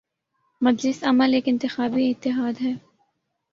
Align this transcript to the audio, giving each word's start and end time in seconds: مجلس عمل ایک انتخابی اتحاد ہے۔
مجلس 0.61 1.03
عمل 1.03 1.33
ایک 1.33 1.47
انتخابی 1.47 2.09
اتحاد 2.09 2.61
ہے۔ 2.61 2.73